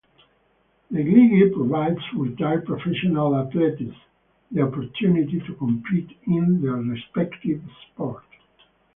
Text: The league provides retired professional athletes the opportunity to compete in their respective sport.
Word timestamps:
The 0.89 1.03
league 1.03 1.53
provides 1.53 1.99
retired 2.17 2.65
professional 2.65 3.35
athletes 3.35 3.95
the 4.49 4.63
opportunity 4.63 5.39
to 5.41 5.53
compete 5.53 6.17
in 6.25 6.59
their 6.59 6.71
respective 6.77 7.61
sport. 7.93 8.23